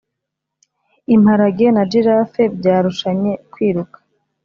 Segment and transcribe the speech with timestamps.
[1.15, 3.97] imparage na giraffe byarushanye kwiruka